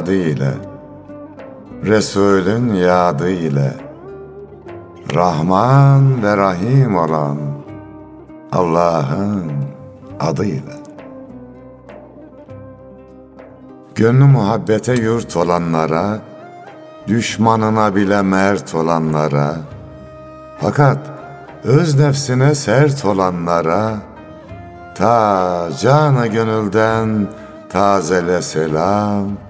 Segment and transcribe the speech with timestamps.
[0.00, 0.52] muradı ile,
[1.84, 3.74] Resulün yadı ile,
[5.14, 7.38] Rahman ve Rahim olan
[8.52, 9.52] Allah'ın
[10.20, 10.74] adıyla.
[13.94, 16.18] Gönlü muhabbete yurt olanlara,
[17.08, 19.56] düşmanına bile mert olanlara,
[20.60, 20.98] fakat
[21.64, 23.94] öz nefsine sert olanlara,
[24.94, 27.28] ta canı gönülden
[27.68, 29.49] tazele selam,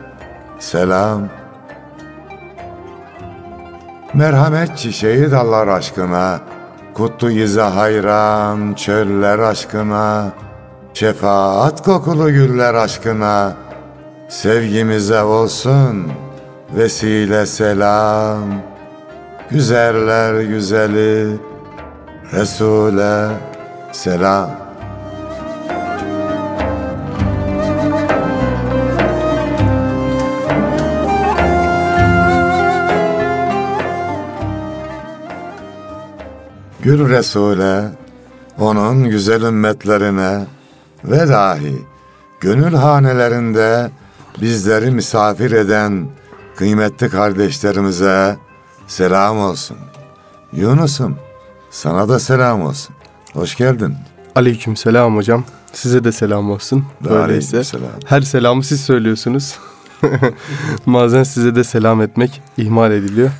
[0.61, 1.21] selam.
[4.13, 6.39] Merhamet çiçeği dallar aşkına,
[6.93, 10.31] Kutlu ize hayran çöller aşkına,
[10.93, 13.53] Şefaat kokulu güller aşkına,
[14.29, 16.11] Sevgimize olsun
[16.75, 18.43] vesile selam.
[19.49, 21.37] Güzeller güzeli
[22.33, 23.27] Resul'e
[23.91, 24.60] selam.
[36.83, 37.91] Gül Resul'e,
[38.59, 40.45] onun güzel ümmetlerine
[41.03, 41.81] ve dahi
[42.39, 43.91] gönül hanelerinde
[44.41, 46.07] bizleri misafir eden
[46.55, 48.37] kıymetli kardeşlerimize
[48.87, 49.77] selam olsun.
[50.53, 51.17] Yunus'um
[51.71, 52.95] sana da selam olsun.
[53.33, 53.95] Hoş geldin.
[54.35, 55.43] Aleyküm selam hocam.
[55.73, 56.85] Size de selam olsun.
[57.01, 57.57] Böyleyse.
[57.57, 57.91] Aleykümselam.
[58.05, 59.55] Her selamı siz söylüyorsunuz.
[60.87, 63.31] Bazen size de selam etmek ihmal ediliyor.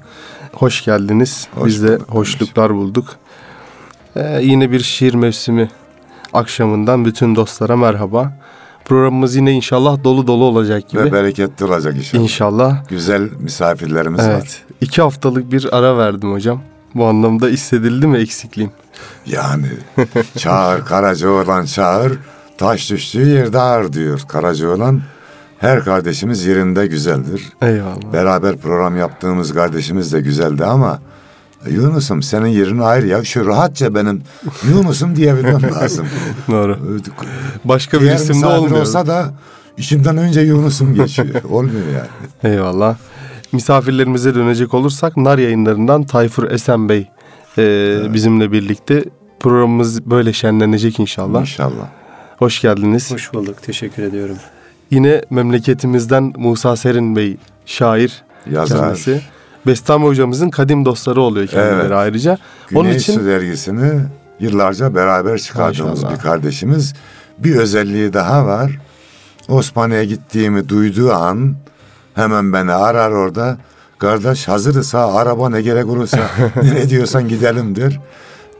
[0.53, 1.47] Hoş geldiniz.
[1.55, 3.20] Hoş Biz de hoşluklar bulduk.
[4.15, 5.69] Ee, yine bir şiir mevsimi
[6.33, 8.33] akşamından bütün dostlara merhaba.
[8.85, 11.03] Programımız yine inşallah dolu dolu olacak gibi.
[11.03, 12.23] Ve bereketli olacak inşallah.
[12.23, 12.89] İnşallah.
[12.89, 14.29] Güzel misafirlerimiz var.
[14.31, 14.63] Evet.
[14.81, 16.61] İki haftalık bir ara verdim hocam.
[16.95, 18.71] Bu anlamda hissedildi mi eksikliğim?
[19.25, 19.67] Yani
[20.37, 22.17] çağır Karacaoğlan çağır
[22.57, 25.01] taş düştüğü yerde ağır diyor Karacaoğlan.
[25.59, 27.43] Her kardeşimiz yerinde güzeldir.
[27.61, 28.13] Eyvallah.
[28.13, 30.99] Beraber program yaptığımız kardeşimiz de güzeldi ama
[31.69, 33.23] Yunus'um senin yerin ayrı ya.
[33.23, 34.21] Şu rahatça benim
[34.69, 36.07] Yunus'um diyebilmem lazım.
[36.51, 36.77] Doğru.
[37.65, 38.81] Başka bir Diğer isimde misafir olmuyor.
[38.81, 39.33] olsa da
[39.77, 41.43] içimden önce Yunus'um geçiyor.
[41.49, 42.53] Olmuyor yani.
[42.55, 42.95] Eyvallah.
[43.51, 47.07] Misafirlerimize dönecek olursak Nar yayınlarından Tayfur Esen Bey
[47.57, 47.63] e,
[48.13, 49.03] bizimle birlikte
[49.39, 51.41] programımız böyle şenlenecek inşallah.
[51.41, 51.87] İnşallah.
[52.39, 53.11] Hoş geldiniz.
[53.11, 53.61] Hoş bulduk.
[53.63, 54.35] Teşekkür ediyorum.
[54.91, 58.79] Yine memleketimizden Musa Serin Bey şair Yazar.
[58.79, 59.21] kendisi.
[59.67, 61.91] Bestami hocamızın kadim dostları oluyor kendileri Evet.
[61.91, 62.37] ayrıca.
[62.69, 64.01] Güney Onun için Su dergisini
[64.39, 66.17] yıllarca beraber çıkardığımız Maşallah.
[66.17, 66.93] bir kardeşimiz.
[67.37, 68.79] Bir özelliği daha var.
[69.49, 71.55] Osmaniye gittiğimi duyduğu an
[72.15, 73.57] hemen beni arar orada.
[73.99, 76.19] Kardeş hazırsa araba ne gerek olursa
[76.63, 77.99] ne diyorsan gidelimdir.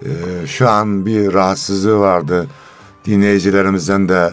[0.06, 0.08] Ee,
[0.48, 2.48] şu an bir rahatsızlığı vardı.
[3.06, 4.32] Dinleyicilerimizden de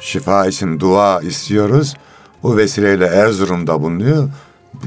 [0.00, 1.94] şifa için dua istiyoruz.
[2.42, 4.28] O vesileyle Erzurum'da bulunuyor.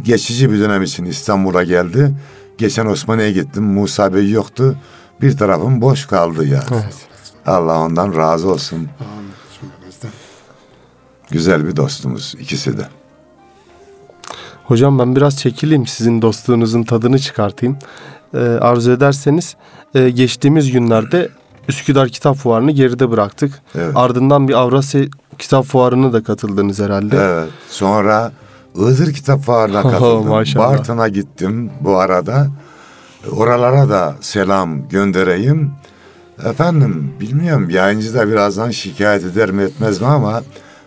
[0.03, 2.11] Geçici bir dönem için İstanbul'a geldi.
[2.57, 3.63] Geçen Osmaniye'ye gittim.
[3.63, 4.75] Musa Bey yoktu.
[5.21, 6.63] Bir tarafım boş kaldı ya.
[7.45, 8.87] Allah ondan razı olsun.
[11.31, 12.87] Güzel bir dostumuz ikisi de.
[14.63, 17.77] hocam ben biraz çekileyim sizin dostluğunuzun tadını çıkartayım.
[18.33, 19.55] E, arzu ederseniz
[19.95, 21.29] e, geçtiğimiz günlerde
[21.69, 23.61] Üsküdar Kitap Fuarı'nı geride bıraktık.
[23.75, 23.91] Evet.
[23.95, 25.05] Ardından bir Avrasya
[25.39, 27.17] Kitap Fuarı'na da katıldınız herhalde.
[27.17, 27.49] Evet.
[27.69, 28.31] Sonra
[28.75, 30.27] Iğdır Kitap Fuarı'na katıldım.
[30.27, 30.69] Maşallah.
[30.69, 32.47] Bartın'a gittim bu arada.
[33.31, 35.71] Oralara da selam göndereyim.
[36.45, 40.41] Efendim bilmiyorum yayıncı da birazdan şikayet eder mi etmez mi ama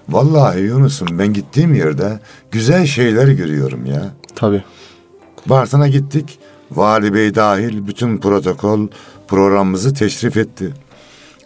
[0.08, 2.20] vallahi Yunus'um ben gittiğim yerde
[2.50, 4.10] güzel şeyler görüyorum ya.
[4.34, 4.64] Tabii.
[5.46, 6.38] Bartın'a gittik.
[6.70, 8.88] Vali Bey dahil bütün protokol
[9.28, 10.74] programımızı teşrif etti.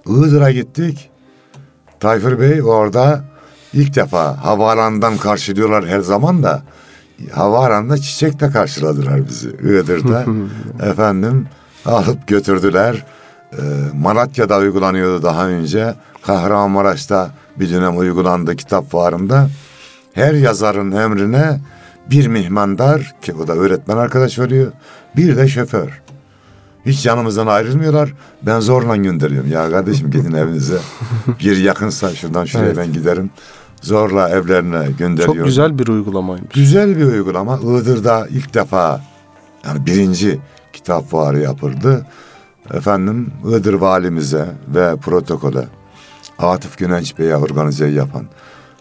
[0.06, 1.10] Iğdır'a gittik.
[2.00, 3.24] Tayfur Bey orada
[3.72, 6.62] ilk defa havaalanından karşılıyorlar her zaman da
[7.32, 10.24] havaalanında çiçekle karşıladılar bizi Iğdır'da.
[10.90, 11.46] Efendim
[11.86, 13.04] alıp götürdüler.
[13.52, 13.56] Ee,
[13.94, 15.94] Malatya'da uygulanıyordu daha önce.
[16.22, 19.48] Kahramanmaraş'ta bir dönem uygulandı kitap fuarında.
[20.12, 21.60] Her yazarın emrine
[22.10, 24.72] bir mihmandar ki o da öğretmen arkadaş oluyor.
[25.16, 26.02] Bir de şoför.
[26.86, 28.14] Hiç yanımızdan ayrılmıyorlar.
[28.42, 29.50] Ben zorla gönderiyorum.
[29.50, 30.78] Ya kardeşim gidin evinize.
[31.40, 32.76] Bir yakınsa şuradan şuraya Evet.
[32.76, 33.30] ben giderim.
[33.82, 35.34] Zorla evlerine gönderiyor.
[35.36, 36.54] Çok güzel bir uygulamaymış.
[36.54, 37.58] Güzel bir uygulama.
[37.58, 39.00] Iğdır'da ilk defa
[39.66, 40.38] yani birinci
[40.72, 42.06] kitap fuarı yapıldı.
[42.74, 45.64] Efendim Iğdır valimize ve protokole
[46.38, 48.26] Atıf Güneş Bey'e organize yapan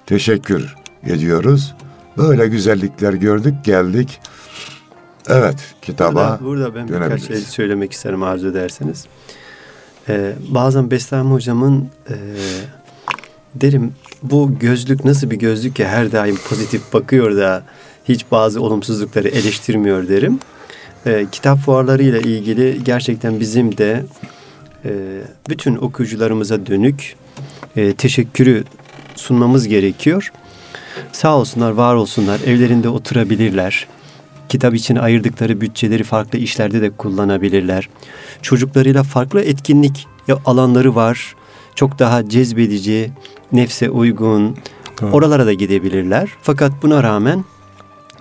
[0.06, 1.76] teşekkür ediyoruz.
[2.18, 4.20] Böyle güzellikler gördük geldik.
[5.30, 9.06] Evet kitaba Burada, burada ben birkaç şey söylemek isterim arzu ederseniz.
[10.10, 12.16] Ee, bazen Bestami hocamın e,
[13.56, 17.64] derim bu gözlük nasıl bir gözlük ki her daim pozitif bakıyor da
[18.10, 20.40] hiç bazı olumsuzlukları eleştirmiyor derim.
[21.06, 24.06] Ee, kitap fuarlarıyla ilgili gerçekten bizim de
[24.86, 24.92] e,
[25.50, 27.16] bütün okuyucularımıza dönük
[27.76, 28.64] e, teşekkürü
[29.16, 30.32] sunmamız gerekiyor.
[31.12, 33.88] Sağ olsunlar, var olsunlar, evlerinde oturabilirler.
[34.50, 37.90] Kitap için ayırdıkları bütçeleri farklı işlerde de kullanabilirler.
[38.42, 40.08] Çocuklarıyla farklı etkinlik
[40.46, 41.36] alanları var.
[41.78, 43.12] Çok daha cezbedici,
[43.52, 44.58] nefse uygun.
[45.02, 45.14] Evet.
[45.14, 46.30] Oralara da gidebilirler.
[46.42, 47.46] Fakat buna rağmen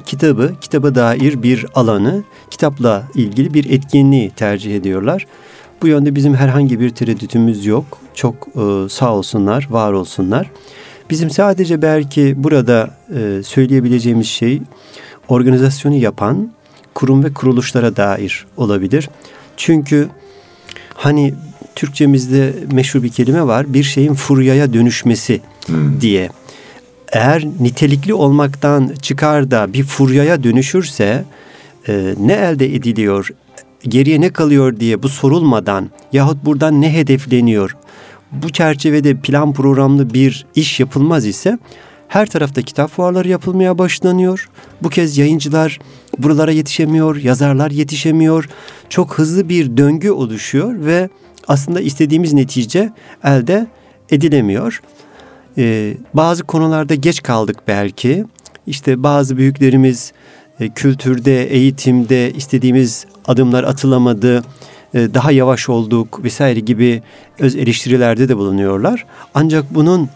[0.06, 5.26] kitabı, kitaba dair bir alanı, kitapla ilgili bir etkinliği tercih ediyorlar.
[5.82, 7.84] Bu yönde bizim herhangi bir tereddütümüz yok.
[8.14, 10.50] Çok e, sağ olsunlar, var olsunlar.
[11.10, 14.62] Bizim sadece belki burada e, söyleyebileceğimiz şey
[15.28, 16.50] organizasyonu yapan
[16.94, 19.08] kurum ve kuruluşlara dair olabilir.
[19.56, 20.08] Çünkü
[20.94, 21.34] hani
[21.76, 23.74] Türkçemizde meşhur bir kelime var.
[23.74, 26.00] Bir şeyin furyaya dönüşmesi Hmm.
[26.00, 26.28] diye.
[27.12, 31.24] Eğer nitelikli olmaktan çıkar da bir furyaya dönüşürse
[31.88, 33.30] e, ne elde ediliyor,
[33.88, 37.76] geriye ne kalıyor diye bu sorulmadan yahut buradan ne hedefleniyor,
[38.32, 41.58] bu çerçevede plan programlı bir iş yapılmaz ise
[42.08, 44.48] her tarafta kitap fuarları yapılmaya başlanıyor.
[44.82, 45.78] Bu kez yayıncılar
[46.18, 48.48] buralara yetişemiyor, yazarlar yetişemiyor.
[48.88, 51.08] Çok hızlı bir döngü oluşuyor ve
[51.48, 52.92] aslında istediğimiz netice
[53.24, 53.66] elde
[54.10, 54.82] edilemiyor.
[55.58, 58.24] Ee, bazı konularda geç kaldık belki.
[58.66, 60.12] İşte bazı büyüklerimiz
[60.60, 64.42] e, kültürde, eğitimde istediğimiz adımlar atılamadı.
[64.94, 67.02] e, daha yavaş olduk vesaire gibi
[67.38, 69.06] öz eleştirilerde de bulunuyorlar.
[69.34, 70.08] Ancak bunun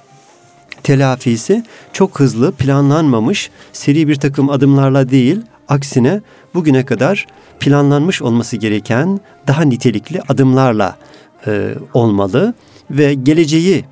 [0.82, 5.40] telafisi çok hızlı planlanmamış seri bir takım adımlarla değil
[5.70, 6.20] aksine
[6.54, 7.26] bugüne kadar
[7.60, 10.96] planlanmış olması gereken daha nitelikli adımlarla
[11.46, 12.54] e, olmalı
[12.90, 13.84] ve geleceği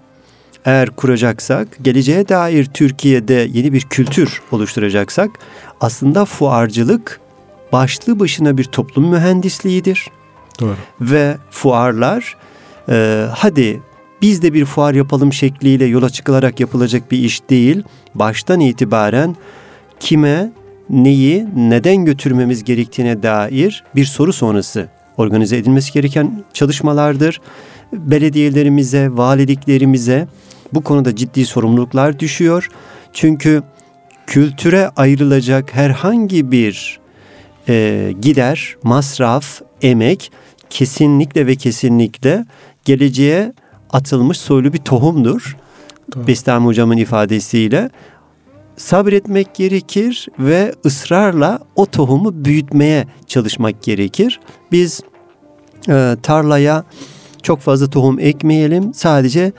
[0.64, 5.30] eğer kuracaksak, geleceğe dair Türkiye'de yeni bir kültür oluşturacaksak
[5.80, 7.20] aslında fuarcılık
[7.72, 10.10] başlı başına bir toplum mühendisliğidir
[10.60, 10.76] Doğru.
[11.00, 12.36] ve fuarlar
[12.88, 13.80] e, hadi
[14.22, 17.82] biz de bir fuar yapalım şekliyle yola çıkılarak yapılacak bir iş değil.
[18.14, 19.36] Baştan itibaren
[20.00, 20.52] kime,
[20.90, 27.40] neyi, neden götürmemiz gerektiğine dair bir soru sonrası organize edilmesi gereken çalışmalardır.
[27.92, 30.28] Belediyelerimize, valiliklerimize
[30.74, 32.68] bu konuda ciddi sorumluluklar düşüyor.
[33.12, 33.62] Çünkü
[34.26, 37.00] kültüre ayrılacak herhangi bir
[37.68, 40.32] e, gider, masraf, emek
[40.70, 42.44] kesinlikle ve kesinlikle
[42.84, 43.52] geleceğe
[43.90, 45.56] atılmış soylu bir tohumdur.
[46.14, 46.26] Doğru.
[46.26, 47.90] Bestami hocamın ifadesiyle
[48.78, 54.40] sabretmek gerekir ve ısrarla o tohumu büyütmeye çalışmak gerekir.
[54.72, 55.00] Biz
[55.88, 56.84] e, tarlaya
[57.42, 58.94] çok fazla tohum ekmeyelim.
[58.94, 59.52] Sadece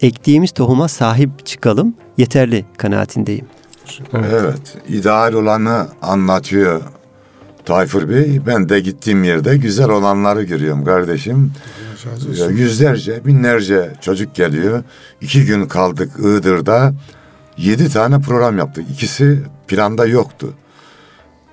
[0.00, 1.94] ektiğimiz tohuma sahip çıkalım.
[2.16, 3.46] Yeterli kanaatindeyim.
[4.12, 4.26] Evet.
[4.32, 6.82] Evet, ideal olanı anlatıyor
[7.64, 8.40] Tayfur Bey.
[8.46, 11.52] Ben de gittiğim yerde güzel olanları görüyorum kardeşim.
[12.50, 14.82] Yüzlerce, binlerce çocuk geliyor.
[15.20, 16.94] İki gün kaldık Iğdır'da.
[17.58, 18.86] Yedi tane program yaptık.
[18.92, 20.54] İkisi planda yoktu.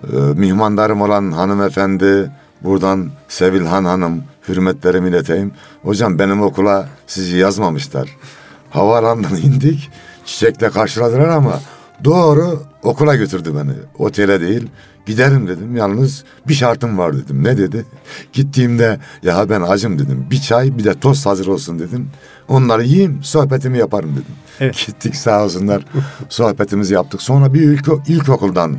[0.03, 2.31] Ee, mihmandarım olan hanımefendi,
[2.63, 5.51] buradan Sevilhan Hanım, hürmetlerimi ileteyim.
[5.83, 8.09] Hocam benim okula sizi yazmamışlar.
[8.69, 9.89] Havaalanından indik,
[10.25, 11.59] çiçekle karşıladılar ama
[12.03, 13.73] doğru okula götürdü beni.
[13.97, 14.67] Otele değil,
[15.05, 15.75] giderim dedim.
[15.75, 17.43] Yalnız bir şartım var dedim.
[17.43, 17.85] Ne dedi?
[18.33, 20.27] Gittiğimde ya ben acım dedim.
[20.31, 22.09] Bir çay bir de tost hazır olsun dedim.
[22.47, 24.35] Onları yiyeyim, sohbetimi yaparım dedim.
[24.59, 24.83] Evet.
[24.87, 25.85] Gittik sağ olsunlar,
[26.29, 27.21] sohbetimizi yaptık.
[27.21, 28.77] Sonra bir ilk, ilkokuldan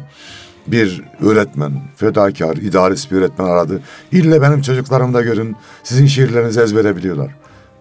[0.67, 3.81] bir öğretmen, fedakar, idealist bir öğretmen aradı.
[4.13, 5.57] İlle benim çocuklarımı da görün.
[5.83, 7.35] Sizin şiirlerinizi ezbere biliyorlar.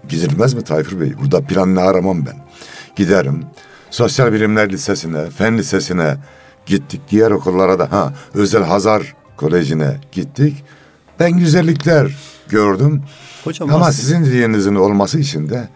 [0.10, 1.14] Gidilmez mi Tayfur Bey?
[1.22, 2.36] Burada plan ne aramam ben.
[2.96, 3.44] Giderim.
[3.92, 6.18] Sosyal Bilimler Lisesi'ne, Fen Lisesi'ne
[6.66, 7.02] gittik.
[7.12, 10.64] Diğer okullara da ha Özel Hazar Koleji'ne gittik.
[11.20, 12.18] Ben güzellikler
[12.50, 13.04] gördüm.
[13.44, 15.70] Hocam Ama aslında- sizin dediğinizin olması için de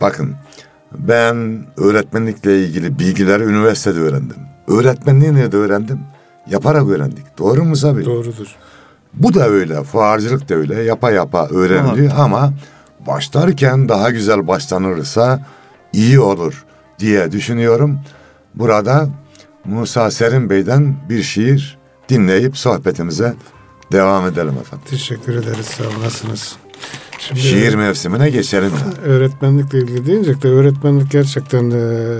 [0.00, 0.34] bakın
[0.98, 4.36] ben öğretmenlikle ilgili bilgileri üniversitede öğrendim.
[4.68, 6.00] Öğretmenliği nerede öğrendim?
[6.50, 7.38] Yaparak öğrendik.
[7.38, 8.04] Doğru mu Sabi?
[8.04, 8.56] Doğrudur.
[9.14, 9.82] Bu da öyle.
[9.82, 10.82] Fuarcılık da öyle.
[10.82, 12.52] Yapa yapa öğreniliyor ama
[13.06, 15.46] başlarken daha güzel başlanırsa
[15.92, 16.64] iyi olur.
[16.98, 17.98] diye düşünüyorum.
[18.54, 19.08] Burada
[19.64, 21.78] Musa Serin Bey'den bir şiir
[22.08, 23.34] dinleyip sohbetimize
[23.92, 24.86] devam edelim efendim.
[24.90, 25.66] Teşekkür ederiz.
[25.66, 26.56] Sağ olasınız.
[27.18, 28.70] Şimdi Şiir mevsimine geçelim.
[29.04, 32.18] öğretmenlikle ilgili deyince de öğretmenlik gerçekten e,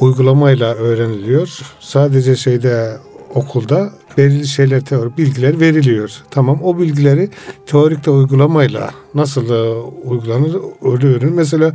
[0.00, 1.58] uygulamayla öğreniliyor.
[1.80, 2.96] Sadece şeyde
[3.34, 6.10] okulda belirli şeyler teorik bilgiler veriliyor.
[6.30, 7.30] Tamam o bilgileri
[7.66, 9.72] teorikte uygulamayla nasıl e,
[10.04, 11.32] uygulanır öyle öğrenir.
[11.32, 11.72] Mesela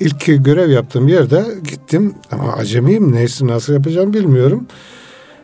[0.00, 4.66] ilk görev yaptığım yerde gittim ama acemiyim neyse nasıl yapacağım bilmiyorum.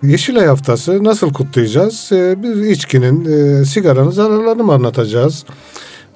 [0.06, 2.10] Yeşilay haftası nasıl kutlayacağız?
[2.12, 5.44] Ee, biz içkinin, e, sigaranın zararlarını mı anlatacağız?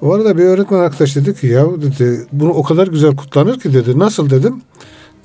[0.01, 3.73] O arada bir öğretmen arkadaş dedi ki ya dedi bunu o kadar güzel kutlanır ki
[3.73, 3.99] dedi.
[3.99, 4.61] Nasıl dedim.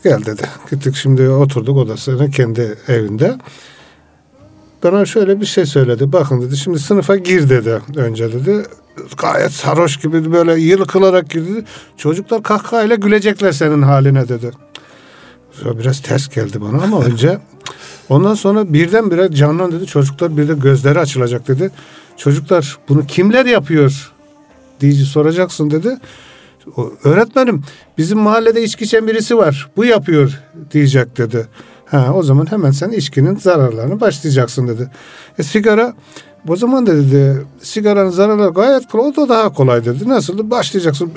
[0.04, 0.42] Gel dedi.
[0.70, 3.38] Gittik şimdi oturduk odasına kendi evinde.
[4.82, 6.12] Bana şöyle bir şey söyledi.
[6.12, 8.62] Bakın dedi şimdi sınıfa gir dedi önce dedi.
[9.16, 11.64] Gayet sarhoş gibi böyle yılkılarak girdi.
[11.96, 14.50] Çocuklar kahkahayla gülecekler senin haline dedi.
[15.64, 17.38] Biraz ters geldi bana ama önce
[18.08, 19.86] ondan sonra birdenbire canlan dedi.
[19.86, 21.70] Çocuklar bir de gözleri açılacak dedi.
[22.16, 24.12] Çocuklar bunu kimler yapıyor
[24.80, 25.98] diye soracaksın dedi.
[27.04, 27.62] Öğretmenim
[27.98, 29.70] bizim mahallede içki içen birisi var.
[29.76, 31.46] Bu yapıyor diyecek dedi.
[31.86, 34.90] Ha o zaman hemen sen içkinin zararlarını başlayacaksın dedi.
[35.38, 35.94] E sigara
[36.48, 40.08] o zaman da dedi sigaranın zararları gayet kolay o da daha kolay dedi.
[40.08, 41.12] Nasıl başlayacaksın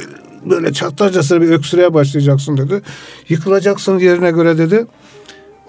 [0.46, 2.82] böyle çatlarcasına bir öksürüğe başlayacaksın dedi.
[3.29, 4.86] Yıkılacaksın yerine göre dedi.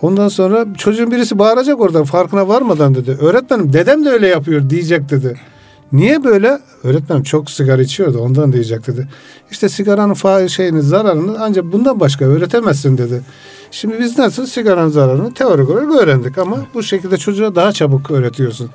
[0.02, 3.16] Ondan sonra çocuğun birisi bağıracak oradan farkına varmadan dedi.
[3.20, 5.40] Öğretmenim dedem de öyle yapıyor diyecek dedi.
[5.92, 6.58] Niye böyle?
[6.84, 9.08] Öğretmenim çok sigara içiyordu ondan diyecek dedi.
[9.50, 13.22] İşte sigaranın fa şeyini zararını ancak bundan başka öğretemezsin dedi.
[13.70, 18.70] Şimdi biz nasıl sigaranın zararını teorik olarak öğrendik ama bu şekilde çocuğa daha çabuk öğretiyorsun.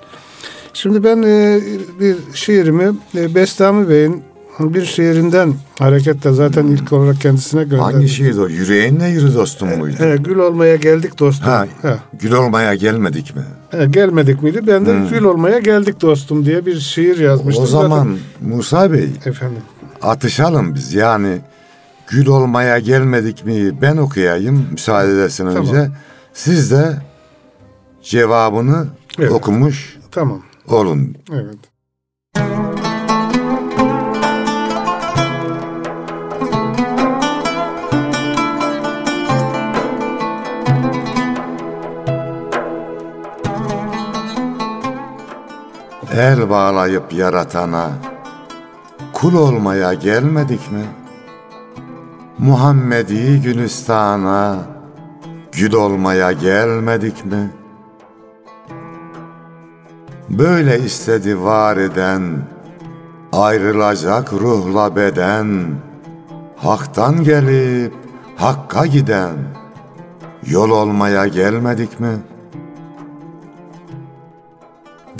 [0.73, 1.61] Şimdi ben e,
[1.99, 4.23] bir şiirimi e, Bestami Bey'in
[4.59, 7.83] bir şiirinden hareketle zaten ilk olarak kendisine gönderdim.
[7.83, 8.47] Hangi şiir o?
[8.47, 9.95] Yüreğinle yürü dostum muydu?
[9.99, 11.47] He, gül olmaya geldik dostum.
[11.47, 11.95] Ha, He.
[12.19, 13.41] gül olmaya gelmedik mi?
[13.69, 14.61] He, gelmedik miydi?
[14.67, 17.63] Ben de gül olmaya geldik dostum diye bir şiir yazmıştım.
[17.63, 19.61] O zaman Musa Bey Zaten, efendim.
[20.01, 21.37] atışalım biz yani
[22.07, 25.61] gül olmaya gelmedik mi ben okuyayım müsaade edersen Tamam.
[25.67, 25.89] önce.
[26.33, 26.97] Siz de
[28.03, 28.87] cevabını
[29.19, 29.31] Evet.
[29.31, 30.41] okumuş Tamam.
[30.67, 31.15] olun.
[31.33, 31.55] Evet.
[46.17, 47.89] El bağlayıp yaratana
[49.13, 50.85] kul olmaya gelmedik mi?
[52.37, 54.57] Muhammedi Gülistan'a
[55.51, 57.51] gül olmaya gelmedik mi?
[60.29, 62.21] Böyle istedi var eden
[63.31, 65.75] ayrılacak ruhla beden
[66.57, 67.93] haktan gelip
[68.35, 69.35] hakka giden
[70.45, 72.32] yol olmaya gelmedik mi?''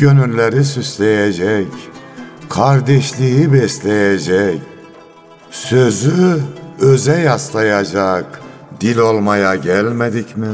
[0.04, 1.68] Gönülleri süsleyecek,
[2.50, 4.62] kardeşliği besleyecek,
[5.52, 6.42] sözü
[6.80, 8.42] öze yaslayacak,
[8.82, 10.48] dil olmaya gelmedik mi?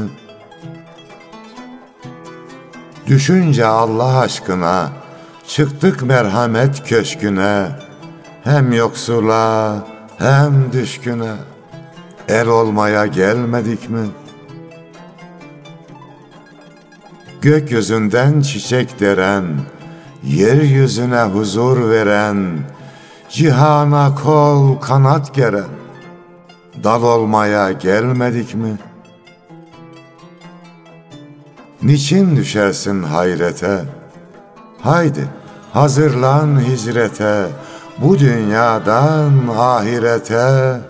[3.06, 4.88] Düşünce Allah aşkına,
[5.48, 7.66] çıktık merhamet köşküne,
[8.44, 9.76] hem yoksula
[10.18, 11.32] hem düşküne,
[12.28, 14.19] el olmaya gelmedik mi?''
[17.42, 19.44] Gökyüzünden çiçek deren,
[20.24, 22.58] yeryüzüne huzur veren,
[23.28, 25.68] cihana kol kanat geren,
[26.84, 28.78] dal olmaya gelmedik mi?
[31.82, 33.84] Niçin düşersin hayrete?
[34.82, 35.28] Haydi
[35.72, 37.46] hazırlan hicrete,
[37.98, 40.80] bu dünyadan ahirete,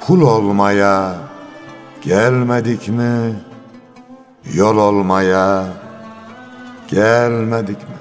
[0.00, 1.14] kul olmaya
[2.02, 3.49] gelmedik mi?''
[4.54, 5.66] Yol olmaya
[6.90, 7.96] gelmedik mi?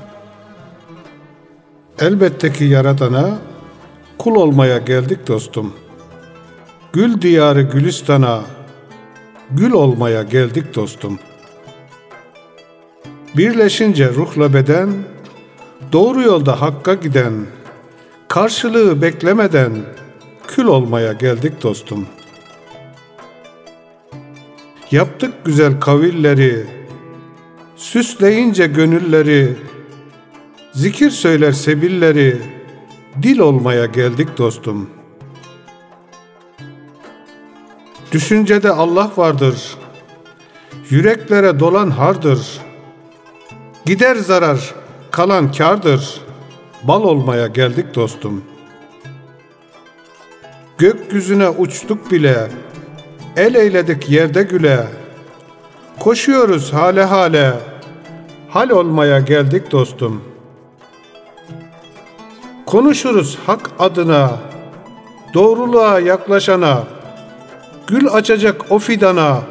[1.99, 3.37] Elbette ki yaratana
[4.17, 5.73] kul olmaya geldik dostum.
[6.93, 8.41] Gül diyarı Gülistan'a
[9.51, 11.19] gül olmaya geldik dostum.
[13.37, 14.89] Birleşince ruhla beden
[15.91, 17.33] doğru yolda hakka giden
[18.27, 19.71] karşılığı beklemeden
[20.47, 22.18] kül olmaya geldik dostum.''
[24.91, 26.65] Yaptık güzel kavilleri,
[27.75, 29.55] süsleyince gönülleri,
[30.73, 32.41] zikir söyler sebilleri,
[33.21, 34.89] dil olmaya geldik dostum.
[38.11, 39.77] Düşüncede Allah vardır,
[40.89, 42.59] yüreklere dolan hardır.
[43.85, 44.75] Gider zarar,
[45.11, 46.21] kalan kardır,
[46.83, 48.43] bal olmaya geldik dostum.
[50.77, 52.49] Gökyüzüne uçtuk bile,
[53.37, 54.87] El eyledik yerde güle.
[55.99, 57.53] Koşuyoruz hale hale.
[58.49, 60.21] Hal olmaya geldik dostum.
[62.65, 64.31] Konuşuruz hak adına.
[65.33, 66.83] Doğruluğa yaklaşana.
[67.87, 69.41] Gül açacak o fidana.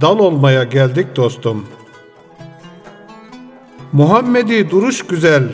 [0.00, 1.66] Dal olmaya geldik dostum.
[3.92, 5.44] Muhammedi duruş güzel.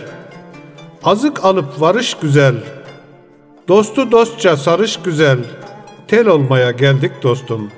[1.04, 2.54] Azık alıp varış güzel.
[3.68, 5.38] Dostu dostça sarış güzel.
[6.08, 7.70] Tel olmaya geldik dostum.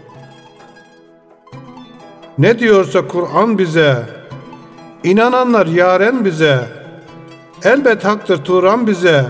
[2.38, 4.06] Ne diyorsa Kur'an bize,
[5.04, 6.68] inananlar yaren bize,
[7.64, 9.24] elbet haktır Turan bize,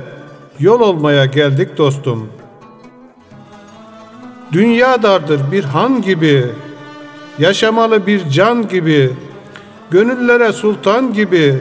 [0.59, 2.29] yol olmaya geldik dostum.
[4.53, 6.47] Dünya dardır bir han gibi,
[7.39, 9.11] yaşamalı bir can gibi,
[9.91, 11.59] gönüllere sultan gibi,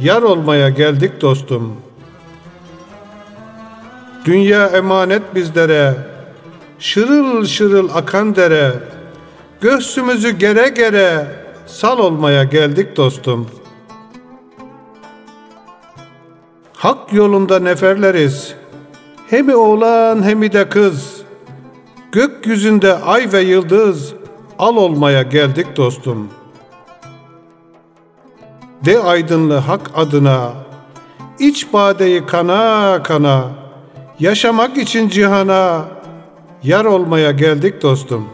[0.00, 1.76] yar olmaya geldik dostum.
[4.24, 5.94] Dünya emanet bizlere,
[6.78, 8.72] şırıl şırıl akan dere,
[9.60, 11.26] göğsümüzü gere gere,
[11.66, 13.48] sal olmaya geldik dostum.
[16.72, 18.54] Hak yolunda neferleriz,
[19.30, 21.22] hemi oğlan hemi de kız,
[22.12, 24.14] gökyüzünde ay ve yıldız,
[24.58, 26.38] al olmaya geldik dostum.''
[28.84, 30.52] De aydınlı hak adına,
[31.38, 33.44] iç badeyi kana kana,
[34.20, 35.84] yaşamak için cihana,
[36.62, 38.28] yar olmaya geldik dostum.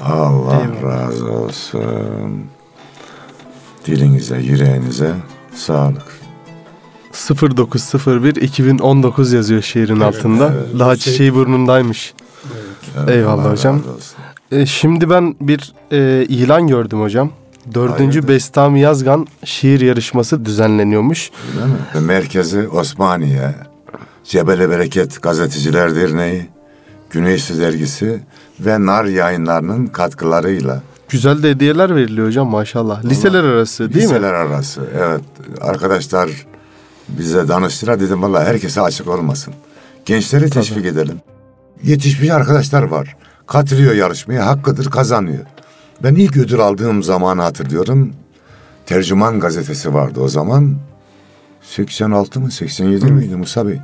[0.00, 2.44] Allah razı olsun.
[3.86, 5.14] Dilinize, yüreğinize
[5.54, 6.22] sağlık.
[7.12, 10.52] 0901 2019 yazıyor şiirin altında.
[10.54, 10.78] evet.
[10.78, 12.14] Daha Şey- çiçeği burnundaymış.
[13.08, 13.82] Eyvallah Allah hocam.
[14.52, 17.30] E, şimdi ben bir e, ilan gördüm hocam.
[17.74, 18.28] Dördüncü Hayırdır?
[18.28, 21.30] Bestami Yazgan şiir yarışması düzenleniyormuş.
[21.56, 21.66] Değil
[22.04, 22.06] mi?
[22.06, 23.54] Merkezi Osmaniye,
[24.24, 26.46] Cebeli Bereket Gazeteciler Derneği,
[27.10, 28.20] Güneşli Dergisi
[28.60, 30.82] ve Nar yayınlarının katkılarıyla.
[31.08, 33.04] Güzel de hediyeler veriliyor hocam maşallah.
[33.04, 34.12] Liseler arası değil mi?
[34.12, 34.80] Liseler arası.
[34.98, 35.20] Evet.
[35.60, 36.30] Arkadaşlar
[37.08, 38.00] bize danıştılar.
[38.00, 39.54] Dedim valla herkese açık olmasın.
[40.04, 41.20] Gençleri teşvik edelim.
[41.82, 43.16] Yetişmiş arkadaşlar var.
[43.46, 44.46] Katılıyor yarışmaya.
[44.46, 45.44] Hakkıdır kazanıyor.
[46.02, 48.12] Ben ilk ödül aldığım zamanı hatırlıyorum.
[48.86, 50.76] Tercüman gazetesi vardı o zaman.
[51.62, 53.80] 86 mı 87 miydi Musa Bey?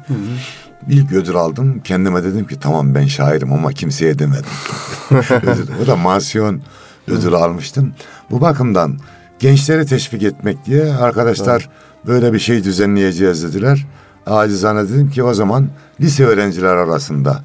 [0.89, 1.81] İlk ödül aldım.
[1.85, 4.45] Kendime dedim ki tamam ben şairim ama kimseye demedim.
[5.11, 6.63] Ödül- o da mansiyon
[7.09, 7.93] ödülü almıştım.
[8.31, 8.99] Bu bakımdan
[9.39, 11.69] gençleri teşvik etmek diye arkadaşlar
[12.07, 13.87] böyle bir şey düzenleyeceğiz dediler.
[14.27, 15.69] Acizane dedim ki o zaman
[16.01, 17.43] lise öğrenciler arasında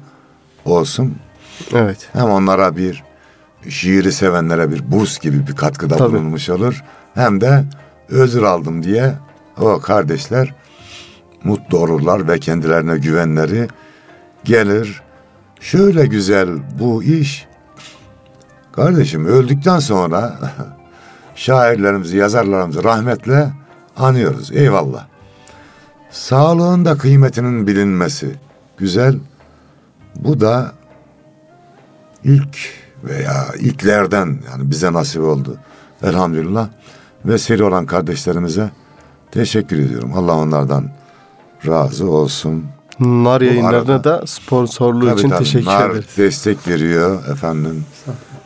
[0.64, 1.16] olsun.
[1.74, 2.08] Evet.
[2.12, 3.04] Hem onlara bir
[3.68, 6.12] şiiri sevenlere bir burs gibi bir katkıda Tabii.
[6.12, 6.84] bulunmuş olur.
[7.14, 7.64] Hem de
[8.08, 9.14] özür aldım diye
[9.60, 10.54] o kardeşler
[11.44, 13.68] mutlu olurlar ve kendilerine güvenleri
[14.44, 15.02] gelir.
[15.60, 16.48] Şöyle güzel
[16.78, 17.46] bu iş.
[18.72, 20.38] Kardeşim öldükten sonra
[21.34, 23.52] şairlerimizi, yazarlarımızı rahmetle
[23.96, 24.52] anıyoruz.
[24.52, 25.06] Eyvallah.
[26.10, 28.34] Sağlığın da kıymetinin bilinmesi
[28.78, 29.14] güzel.
[30.16, 30.72] Bu da
[32.24, 32.58] ilk
[33.04, 35.56] veya ilklerden yani bize nasip oldu.
[36.02, 36.68] Elhamdülillah.
[37.24, 38.70] Vesile olan kardeşlerimize
[39.30, 40.12] teşekkür ediyorum.
[40.14, 40.90] Allah onlardan
[41.66, 42.64] razı olsun.
[43.00, 46.04] Nar yayınlarına da sponsorluğu Tabii için tabii, teşekkür Nar ederiz.
[46.16, 47.84] destek veriyor efendim.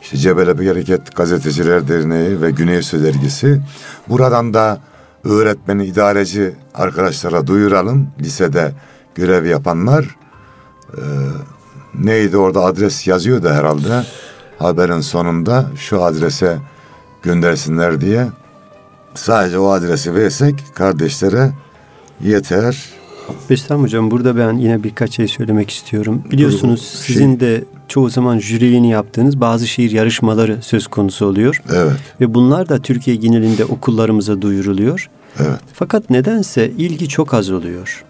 [0.02, 3.60] İşte Cebele Bir Hareket Gazeteciler Derneği ve Güney Su Dergisi.
[4.08, 4.80] Buradan da
[5.24, 8.08] öğretmeni, idareci arkadaşlara duyuralım.
[8.20, 8.72] Lisede
[9.14, 10.16] görev yapanlar.
[10.96, 11.00] Ee,
[12.04, 14.02] neydi orada adres yazıyor da herhalde.
[14.58, 16.58] Haberin sonunda şu adrese
[17.22, 18.26] göndersinler diye.
[19.14, 21.50] Sadece o adresi versek kardeşlere
[22.24, 22.84] yeter.
[23.50, 26.22] Bestam Hocam burada ben yine birkaç şey söylemek istiyorum.
[26.30, 31.62] Biliyorsunuz Şey- sizin de çoğu zaman jüriliğini yaptığınız bazı şiir yarışmaları söz konusu oluyor.
[31.74, 35.10] Evet, Ve bunlar da Türkiye genelinde okullarımıza duyuruluyor.
[35.40, 35.60] evet.
[35.72, 38.04] Fakat nedense ilgi çok az oluyor.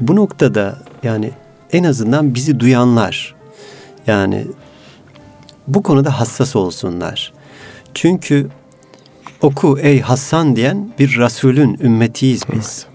[0.00, 1.30] Bu noktada yani
[1.72, 3.34] en azından bizi duyanlar
[4.06, 4.46] yani
[5.68, 7.32] bu konuda hassas olsunlar.
[7.94, 8.48] Çünkü
[9.42, 12.86] oku ey Hasan diyen bir Resulün ümmetiyiz biz.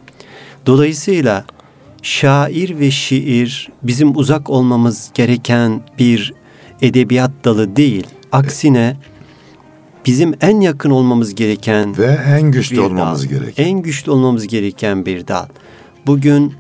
[0.65, 1.45] Dolayısıyla
[2.01, 6.33] şair ve şiir bizim uzak olmamız gereken bir
[6.81, 8.07] edebiyat dalı değil.
[8.31, 8.97] Aksine
[10.05, 13.29] bizim en yakın olmamız gereken Ve en güçlü olmamız dal.
[13.29, 13.59] gerek.
[13.59, 15.45] En güçlü olmamız gereken bir dal.
[16.05, 16.53] Bugün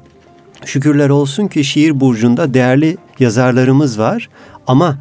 [0.65, 4.29] şükürler olsun ki şiir burcunda değerli yazarlarımız var
[4.67, 4.97] ama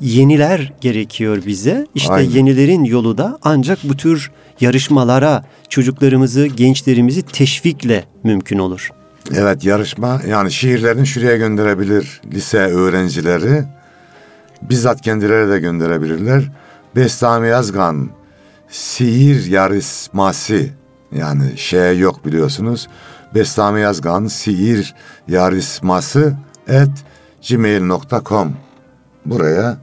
[0.00, 1.86] yeniler gerekiyor bize.
[1.94, 2.30] İşte Aynen.
[2.30, 8.90] yenilerin yolu da ancak bu tür yarışmalara çocuklarımızı, gençlerimizi teşvikle mümkün olur.
[9.34, 13.64] Evet yarışma yani şiirlerini şuraya gönderebilir lise öğrencileri.
[14.62, 16.50] Bizzat kendileri de gönderebilirler.
[16.96, 18.10] Bestami Yazgan
[18.68, 20.66] Sihir Yarışması
[21.12, 22.88] yani şey yok biliyorsunuz.
[23.34, 24.94] Bestami Yazgan Sihir
[25.28, 26.36] Yarışması
[26.68, 26.90] et
[27.48, 28.56] gmail.com
[29.26, 29.78] buraya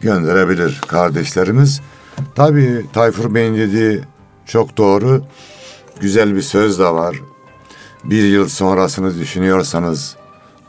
[0.00, 1.80] gönderebilir kardeşlerimiz.
[2.34, 4.00] Tabii Tayfur Bey'in dediği
[4.46, 5.24] çok doğru.
[6.00, 7.16] Güzel bir söz de var.
[8.04, 10.16] Bir yıl sonrasını düşünüyorsanız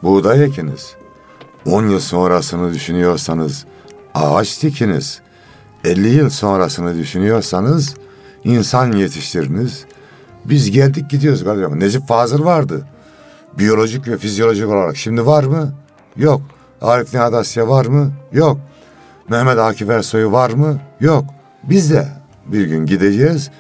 [0.03, 0.95] buğday ekiniz.
[1.65, 3.65] On yıl sonrasını düşünüyorsanız
[4.13, 5.21] ağaç dikiniz.
[5.83, 7.95] 50 yıl sonrasını düşünüyorsanız
[8.43, 9.85] insan yetiştiriniz.
[10.45, 11.79] Biz geldik gidiyoruz kardeşim.
[11.79, 12.87] Necip Fazıl vardı.
[13.57, 14.97] Biyolojik ve fizyolojik olarak.
[14.97, 15.73] Şimdi var mı?
[16.17, 16.41] Yok.
[16.81, 18.11] Arif Nihat Asya var mı?
[18.33, 18.57] Yok.
[19.29, 20.79] Mehmet Akif Ersoy var mı?
[20.99, 21.25] Yok.
[21.63, 22.07] Biz de
[22.45, 23.51] bir gün gideceğiz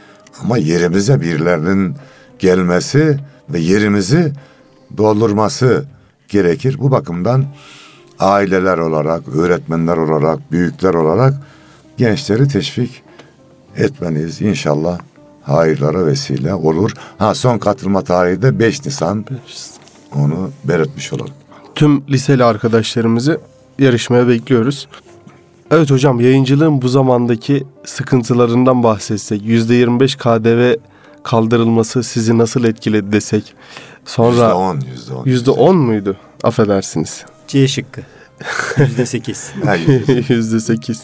[0.41, 1.95] ama yerimize birilerinin
[2.39, 3.19] gelmesi
[3.49, 4.33] ve yerimizi
[4.97, 5.85] doldurması
[6.27, 6.77] gerekir.
[6.79, 7.45] Bu bakımdan
[8.19, 11.33] aileler olarak, öğretmenler olarak, büyükler olarak
[11.97, 13.03] gençleri teşvik
[13.77, 14.41] etmeliyiz.
[14.41, 14.99] İnşallah
[15.43, 16.91] hayırlara vesile olur.
[17.17, 19.25] Ha son katılma tarihi de 5 Nisan.
[20.15, 21.33] Onu belirtmiş olalım.
[21.75, 23.39] Tüm liseli arkadaşlarımızı
[23.79, 24.87] yarışmaya bekliyoruz.
[25.71, 29.41] Evet hocam yayıncılığın bu zamandaki sıkıntılarından bahsetsek.
[29.41, 30.79] %25 KDV
[31.23, 33.55] kaldırılması sizi nasıl etkiledi desek.
[34.05, 34.81] Sonra %10,
[35.25, 35.43] %10.
[35.43, 36.17] %10 muydu?
[36.43, 37.25] Affedersiniz.
[37.47, 38.01] C şıkkı.
[38.77, 39.51] Yüzde sekiz.
[39.65, 40.27] Ha, %10.
[40.27, 40.97] %8.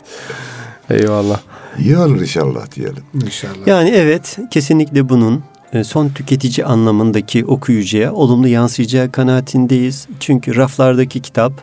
[0.90, 1.40] Eyvallah.
[1.80, 3.04] İyi olur inşallah diyelim.
[3.14, 3.68] İnşallah.
[3.68, 10.08] Yani evet kesinlikle bunun e, son tüketici anlamındaki okuyucuya olumlu yansıyacağı kanaatindeyiz.
[10.20, 11.54] Çünkü raflardaki kitap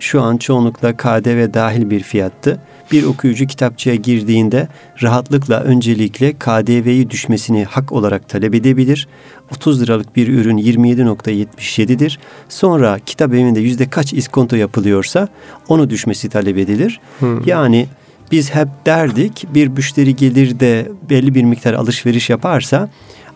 [0.00, 2.60] şu an çoğunlukla KDV dahil bir fiyattı.
[2.92, 4.68] Bir okuyucu kitapçıya girdiğinde
[5.02, 9.08] rahatlıkla öncelikle KDV'yi düşmesini hak olarak talep edebilir.
[9.50, 12.18] 30 liralık bir ürün 27.77'dir.
[12.48, 15.28] Sonra kitap evinde yüzde kaç iskonto yapılıyorsa
[15.68, 17.00] onu düşmesi talep edilir.
[17.46, 17.86] Yani
[18.32, 22.88] biz hep derdik bir müşteri gelir de belli bir miktar alışveriş yaparsa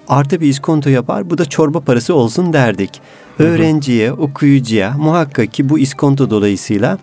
[0.08, 3.00] artı bir iskonto yapar bu da çorba parası olsun derdik.
[3.38, 6.98] Öğrenciye, okuyucuya muhakkak ki bu iskonto dolayısıyla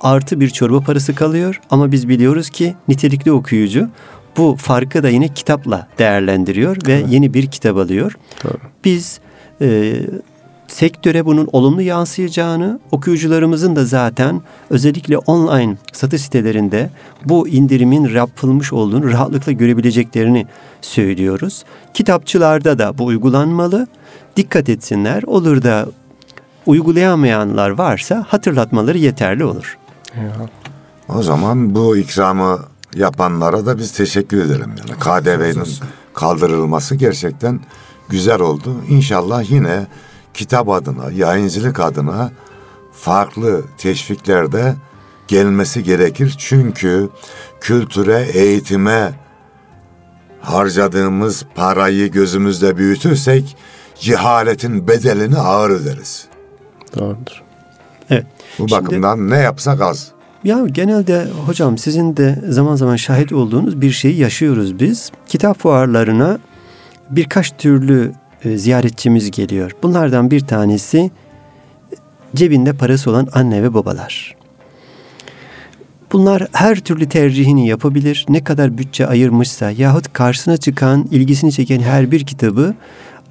[0.00, 3.88] artı bir çorba parası kalıyor ama biz biliyoruz ki nitelikli okuyucu
[4.36, 8.18] bu farkı da yine kitapla değerlendiriyor ve yeni bir kitap alıyor.
[8.44, 8.58] Doğru.
[8.84, 9.20] Biz
[9.60, 9.96] e,
[10.68, 16.90] sektöre bunun olumlu yansıyacağını, okuyucularımızın da zaten özellikle online satış sitelerinde
[17.24, 20.46] bu indirimin yapılmış olduğunu rahatlıkla görebileceklerini
[20.80, 21.64] söylüyoruz.
[21.94, 23.86] Kitapçılarda da bu uygulanmalı.
[24.36, 25.22] Dikkat etsinler.
[25.22, 25.86] Olur da
[26.66, 29.78] uygulayamayanlar varsa hatırlatmaları yeterli olur.
[31.08, 32.58] O zaman bu ikramı
[32.94, 34.70] yapanlara da biz teşekkür edelim.
[34.78, 35.68] Yani KDV'nin
[36.14, 37.60] kaldırılması gerçekten
[38.08, 38.76] güzel oldu.
[38.88, 39.86] İnşallah yine
[40.36, 42.30] kitap adına, yayıncılık adına
[42.92, 44.74] farklı teşviklerde
[45.28, 46.34] gelmesi gerekir.
[46.38, 47.08] Çünkü
[47.60, 49.12] kültüre, eğitime
[50.40, 53.56] harcadığımız parayı gözümüzde büyütürsek
[54.00, 56.26] cehaletin bedelini ağır öderiz.
[56.98, 57.42] Doğrudur.
[58.10, 58.26] Evet.
[58.58, 60.10] Bu Şimdi- bakımdan ne yapsak az.
[60.44, 65.10] Ya genelde hocam sizin de zaman zaman şahit olduğunuz bir şeyi yaşıyoruz biz.
[65.26, 66.38] Kitap fuarlarına
[67.10, 68.12] birkaç türlü
[68.44, 69.72] e, ziyaretçimiz geliyor.
[69.82, 71.10] Bunlardan bir tanesi
[72.34, 74.36] cebinde parası olan anne ve babalar.
[76.12, 78.26] Bunlar her türlü tercihini yapabilir.
[78.28, 82.74] Ne kadar bütçe ayırmışsa yahut karşısına çıkan, ilgisini çeken her bir kitabı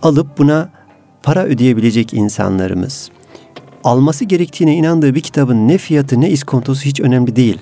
[0.01, 0.69] alıp buna
[1.23, 3.09] para ödeyebilecek insanlarımız.
[3.83, 7.57] Alması gerektiğine inandığı bir kitabın ne fiyatı ne iskontosu hiç önemli değil.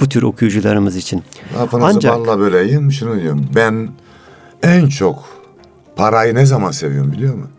[0.00, 1.22] Bu tür okuyucularımız için.
[1.58, 3.46] Lafınızı Ancak- balla böleyim şunu diyorum.
[3.54, 3.88] Ben
[4.62, 5.43] en çok
[5.96, 7.50] parayı ne zaman seviyorum biliyor musun?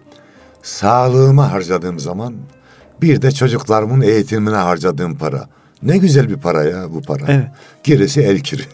[0.63, 2.34] Sağlığıma harcadığım zaman
[3.02, 5.50] bir de çocuklarımın eğitimine harcadığım para.
[5.84, 7.24] Ne güzel bir para ya bu para.
[7.28, 7.48] Evet.
[7.84, 8.62] Gerisi el kiri.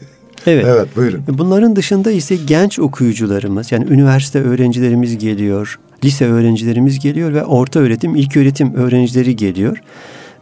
[0.48, 0.66] Evet.
[0.68, 1.24] evet buyurun.
[1.28, 8.16] Bunların dışında ise genç okuyucularımız yani üniversite öğrencilerimiz geliyor, lise öğrencilerimiz geliyor ve orta öğretim,
[8.16, 9.78] ilk öğretim öğrencileri geliyor.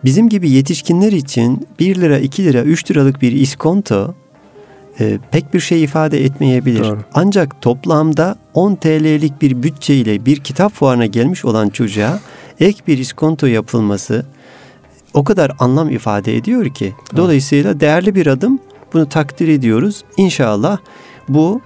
[0.03, 4.15] Bizim gibi yetişkinler için 1 lira, 2 lira, 3 liralık bir iskonto
[4.99, 6.83] e, pek bir şey ifade etmeyebilir.
[6.83, 6.99] Doğru.
[7.13, 12.19] Ancak toplamda 10 TL'lik bir bütçeyle bir kitap fuarına gelmiş olan çocuğa
[12.59, 14.25] ek bir iskonto yapılması
[15.13, 16.93] o kadar anlam ifade ediyor ki.
[17.15, 18.59] Dolayısıyla değerli bir adım.
[18.93, 20.03] Bunu takdir ediyoruz.
[20.17, 20.77] İnşallah
[21.29, 21.62] bu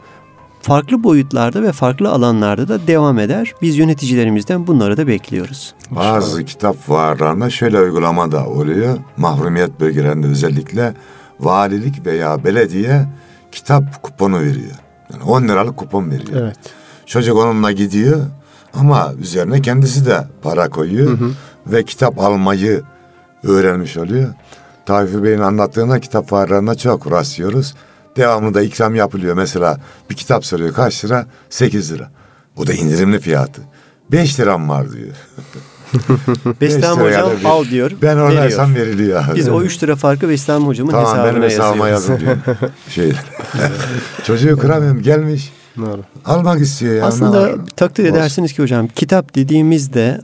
[0.62, 3.54] farklı boyutlarda ve farklı alanlarda da devam eder.
[3.62, 5.74] Biz yöneticilerimizden bunları da bekliyoruz.
[5.92, 8.98] Bazı kitap fuarlarında şöyle uygulama da oluyor.
[9.18, 10.94] Mahrumiyet bölgelerinde özellikle
[11.40, 13.06] valilik veya belediye
[13.54, 14.76] kitap kuponu veriyor.
[15.14, 16.42] Yani 10 liralık kupon veriyor.
[16.42, 16.58] Evet.
[17.06, 18.22] Çocuk onunla gidiyor
[18.74, 21.20] ama üzerine kendisi de para koyuyor
[21.68, 22.82] ve kitap almayı
[23.44, 24.34] öğrenmiş oluyor.
[24.86, 27.76] Tayfur Bey'in anlattığında kitap fuarlarında çok rastlıyoruz.
[28.16, 29.36] Devamlı da ikram yapılıyor.
[29.36, 29.78] Mesela
[30.10, 31.26] bir kitap soruyor kaç lira?
[31.50, 32.12] 8 lira.
[32.58, 33.62] O da indirimli fiyatı.
[34.12, 35.16] 5 liram var diyor.
[36.62, 37.92] Bestami hocam bir- al diyor.
[38.02, 39.24] Ben oradaysam veriliyor.
[39.36, 42.24] Biz o 3 lira farkı Bestami hocamın Tamam benim hesabına hesabıma yazıyoruz.
[42.26, 42.58] yazın diyor.
[42.90, 43.12] Şey,
[44.24, 45.52] çocuğu kıramıyorum gelmiş.
[45.78, 46.02] Doğru.
[46.26, 47.00] Almak istiyor ya.
[47.02, 47.52] ne Aslında var?
[47.76, 48.16] takdir Olsun.
[48.16, 50.22] edersiniz ki hocam kitap dediğimizde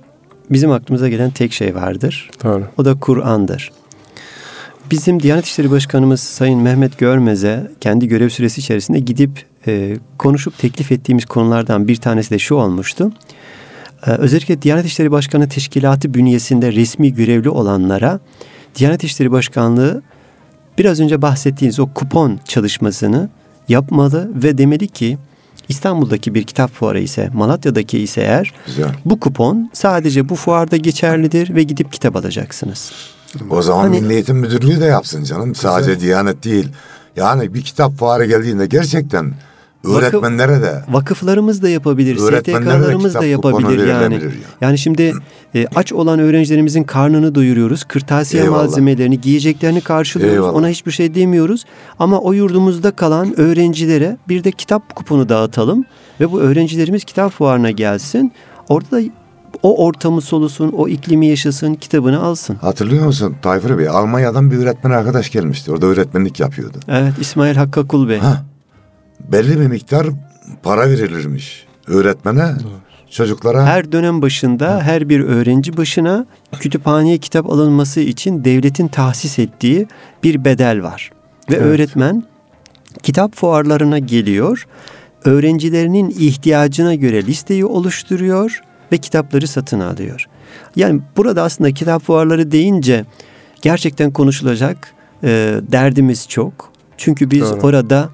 [0.49, 2.29] bizim aklımıza gelen tek şey vardır.
[2.43, 2.63] Doğru.
[2.77, 3.71] O da Kur'an'dır.
[4.91, 10.91] Bizim Diyanet İşleri Başkanımız Sayın Mehmet Görmez'e kendi görev süresi içerisinde gidip e, konuşup teklif
[10.91, 13.11] ettiğimiz konulardan bir tanesi de şu olmuştu.
[14.07, 18.19] E, özellikle Diyanet İşleri Başkanı Teşkilatı bünyesinde resmi görevli olanlara
[18.75, 20.01] Diyanet İşleri Başkanlığı
[20.77, 23.29] biraz önce bahsettiğiniz o kupon çalışmasını
[23.69, 25.17] yapmalı ve demeli ki
[25.69, 28.89] İstanbul'daki bir kitap fuarı ise Malatya'daki ise eğer Güzel.
[29.05, 32.91] bu kupon sadece bu fuarda geçerlidir ve gidip kitap alacaksınız.
[33.49, 35.55] O zaman Hani- Milli Eğitim Müdürlüğü de yapsın canım.
[35.55, 36.67] Sadece Diyanet değil.
[37.15, 39.33] Yani bir kitap fuarı geldiğinde gerçekten
[39.83, 44.13] öğretmenlere de Vakıflarımız da yapabilir, STK'larımız da yapabilir yani.
[44.13, 44.31] yani.
[44.61, 45.13] Yani şimdi
[45.55, 47.83] e, aç olan öğrencilerimizin karnını doyuruyoruz.
[47.83, 48.57] Kırtasiye Eyvallah.
[48.63, 50.35] malzemelerini, giyeceklerini karşılıyoruz.
[50.35, 50.53] Eyvallah.
[50.55, 51.65] Ona hiçbir şey demiyoruz.
[51.99, 55.85] Ama o yurdumuzda kalan öğrencilere bir de kitap kuponu dağıtalım
[56.19, 58.31] ve bu öğrencilerimiz kitap fuarına gelsin.
[58.69, 59.01] Orada da
[59.63, 62.55] o ortamı solusun, o iklimi yaşasın, kitabını alsın.
[62.55, 63.89] hatırlıyor musun Tayfur Bey?
[63.89, 65.71] Almanya'dan bir öğretmen arkadaş gelmişti.
[65.71, 66.77] Orada öğretmenlik yapıyordu.
[66.87, 68.17] Evet, İsmail Hakkı Kul Bey.
[68.19, 68.45] Ha,
[69.19, 70.07] belli bir miktar
[70.63, 72.51] para verilirmiş öğretmene.
[73.09, 76.25] Çocuklara Her dönem başında her bir öğrenci başına
[76.59, 79.87] kütüphaneye kitap alınması için devletin tahsis ettiği
[80.23, 81.11] bir bedel var.
[81.51, 81.65] Ve Evet.
[81.65, 82.23] öğretmen
[83.03, 84.67] kitap fuarlarına geliyor.
[85.25, 90.25] Öğrencilerinin ihtiyacına göre listeyi oluşturuyor ve kitapları satın alıyor.
[90.75, 93.05] Yani burada aslında kitap fuarları deyince
[93.61, 96.71] gerçekten konuşulacak e, derdimiz çok.
[96.97, 97.59] Çünkü biz Doğru.
[97.59, 98.09] orada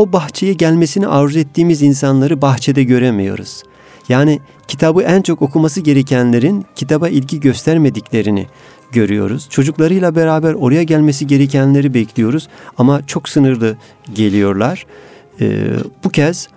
[0.00, 3.62] o bahçeye gelmesini arzu ettiğimiz insanları bahçede göremiyoruz.
[4.08, 8.46] Yani kitabı en çok okuması gerekenlerin kitaba ilgi göstermediklerini
[8.92, 9.46] görüyoruz.
[9.50, 13.76] Çocuklarıyla beraber oraya gelmesi gerekenleri bekliyoruz ama çok sınırlı
[14.14, 14.86] geliyorlar.
[15.40, 15.66] Ee,
[16.04, 16.48] bu kez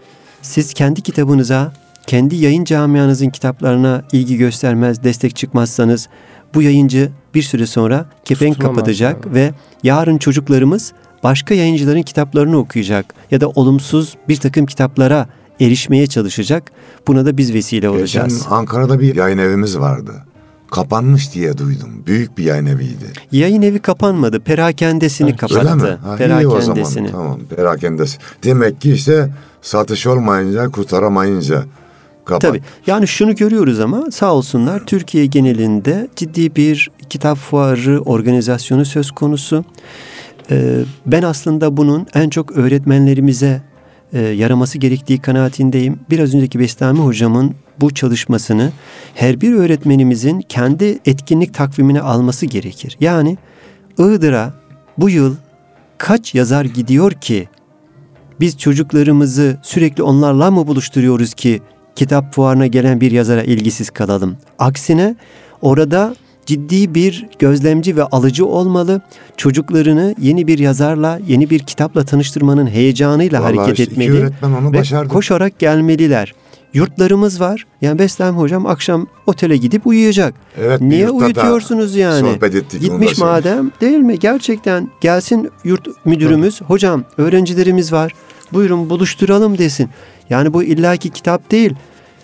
[0.41, 1.73] siz kendi kitabınıza,
[2.07, 6.09] kendi yayın camianızın kitaplarına ilgi göstermez, destek çıkmazsanız
[6.53, 9.35] bu yayıncı bir süre sonra kepenk Tutulamaz kapatacak yani.
[9.35, 9.51] ve
[9.83, 15.27] yarın çocuklarımız başka yayıncıların kitaplarını okuyacak ya da olumsuz bir takım kitaplara
[15.61, 16.71] erişmeye çalışacak.
[17.07, 18.45] Buna da biz vesile geçen olacağız.
[18.49, 20.11] Ankara'da bir yayın evimiz vardı.
[20.71, 22.03] Kapanmış diye duydum.
[22.07, 23.05] Büyük bir yayın eviydi.
[23.31, 24.39] Yayın evi kapanmadı.
[24.39, 25.81] Perakendesini Evet, Öyle mi?
[25.81, 25.99] kapattı.
[26.33, 26.75] Ha, iyi o zaman.
[26.75, 27.11] Perakendesini.
[27.11, 28.17] Tamam perakendesi.
[28.43, 29.29] Demek ki işte
[29.61, 31.63] satış olmayınca kurtaramayınca
[32.25, 32.41] kapat.
[32.41, 32.61] Tabii.
[32.87, 39.65] Yani şunu görüyoruz ama sağ olsunlar Türkiye genelinde ciddi bir kitap fuarı organizasyonu söz konusu.
[40.51, 43.61] Ee, ben aslında bunun en çok öğretmenlerimize
[44.13, 45.99] e, yaraması gerektiği kanaatindeyim.
[46.09, 48.71] Biraz önceki Bestami hocamın bu çalışmasını
[49.15, 52.97] her bir öğretmenimizin kendi etkinlik takvimine alması gerekir.
[52.99, 53.37] Yani
[53.99, 54.53] Iğdır'a
[54.97, 55.35] bu yıl
[55.97, 57.47] kaç yazar gidiyor ki
[58.39, 61.61] biz çocuklarımızı sürekli onlarla mı buluşturuyoruz ki
[61.95, 64.37] kitap fuarına gelen bir yazara ilgisiz kalalım?
[64.59, 65.15] Aksine
[65.61, 69.01] orada ciddi bir gözlemci ve alıcı olmalı.
[69.37, 74.11] Çocuklarını yeni bir yazarla, yeni bir kitapla tanıştırmanın heyecanıyla Vallahi hareket işte etmeli.
[74.23, 75.09] öğretmen onu ve başardı.
[75.09, 76.33] koşarak gelmeliler.
[76.73, 77.65] Yurtlarımız var.
[77.81, 80.33] Yani Beslem hocam akşam otele gidip uyuyacak.
[80.61, 82.33] Evet, bir Niye yurtta da uyutuyorsunuz yani?
[82.33, 84.19] sohbet ettik, Gitmiş madem değil mi?
[84.19, 86.61] Gerçekten gelsin yurt müdürümüz.
[86.61, 88.11] Hocam öğrencilerimiz var.
[88.53, 89.89] Buyurun buluşturalım desin.
[90.29, 91.73] Yani bu illaki kitap değil.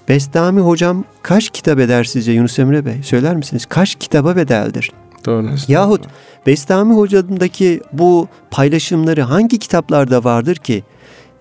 [0.09, 3.03] Bestami hocam kaç kitap eder sizce Yunus Emre Bey?
[3.03, 3.65] Söyler misiniz?
[3.65, 4.91] Kaç kitaba bedeldir?
[5.25, 5.49] Doğru.
[5.67, 6.05] Yahut
[6.45, 10.83] Bestami hocamdaki bu paylaşımları hangi kitaplarda vardır ki?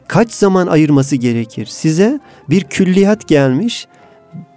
[0.08, 1.66] Kaç zaman ayırması gerekir?
[1.66, 3.86] Size bir külliyat gelmiş,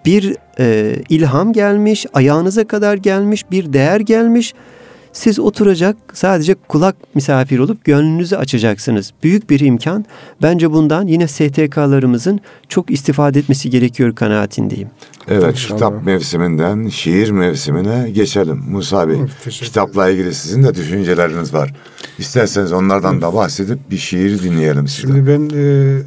[0.06, 4.54] bir e, ilham gelmiş, ayağınıza kadar gelmiş, bir değer gelmiş.
[5.14, 9.14] Siz oturacak sadece kulak misafir olup gönlünüzü açacaksınız.
[9.24, 10.06] Büyük bir imkan.
[10.42, 14.90] Bence bundan yine STK'larımızın çok istifade etmesi gerekiyor kanaatindeyim.
[15.28, 15.78] Evet İnşallah.
[15.78, 18.64] kitap mevsiminden şiir mevsimine geçelim.
[18.70, 19.18] Musa Bey
[19.50, 21.74] kitapla ilgili sizin de düşünceleriniz var.
[22.18, 25.14] İsterseniz onlardan da bahsedip bir şiir dinleyelim sizden.
[25.16, 25.98] Şimdi ben e,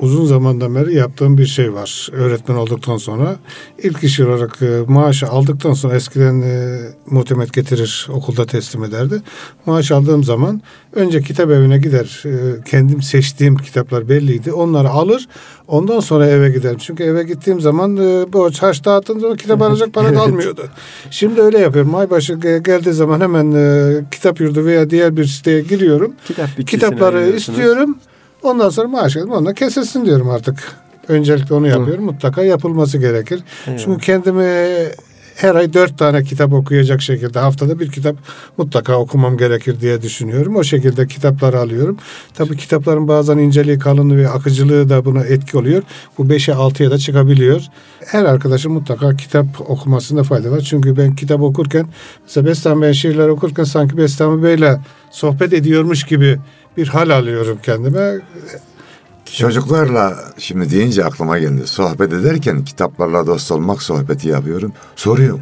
[0.00, 2.08] uzun zamandan beri yaptığım bir şey var.
[2.12, 3.36] Öğretmen olduktan sonra
[3.82, 9.22] ilk iş olarak e, maaşı aldıktan sonra eskiden e, muhtemet getirir okulda teslim ederdi.
[9.66, 12.22] Maaş aldığım zaman önce kitap evine gider.
[12.26, 14.52] E, kendim seçtiğim kitaplar belliydi.
[14.52, 15.28] Onları alır.
[15.68, 16.78] Ondan sonra eve giderim.
[16.78, 20.64] Çünkü eve gittiğim zaman e, borç harç dağıttığım zaman kitap alacak para kalmıyordu.
[21.10, 21.94] Şimdi öyle yapıyorum.
[21.94, 26.12] Aybaşı ge- geldiği zaman hemen e, kitap yurdu veya diğer bir siteye giriyorum.
[26.26, 27.98] Kitap Kitapları istiyorum.
[28.42, 30.76] Ondan sonra maaş alıp ondan kesilsin diyorum artık.
[31.08, 32.04] Öncelikle onu yapıyorum.
[32.04, 33.40] Mutlaka yapılması gerekir.
[33.66, 33.84] Eyvallah.
[33.84, 34.44] Çünkü kendimi
[35.36, 38.16] her ay dört tane kitap okuyacak şekilde haftada bir kitap
[38.56, 40.56] mutlaka okumam gerekir diye düşünüyorum.
[40.56, 41.96] O şekilde kitapları alıyorum.
[42.34, 45.82] Tabii kitapların bazen inceliği, kalınlığı ve akıcılığı da buna etki oluyor.
[46.18, 47.62] Bu 5'e 6'ya da çıkabiliyor.
[48.06, 50.60] Her arkadaşın mutlaka kitap okumasında fayda var.
[50.60, 51.86] Çünkü ben kitap okurken
[52.22, 54.76] mesela Bestami ben şiirler okurken sanki Bestami Bey'le
[55.10, 56.38] sohbet ediyormuş gibi
[56.76, 58.18] bir hal alıyorum kendime.
[59.24, 61.66] Çocuklarla şimdi deyince aklıma geldi.
[61.66, 64.72] Sohbet ederken kitaplarla dost olmak sohbeti yapıyorum.
[64.96, 65.40] Soruyorum.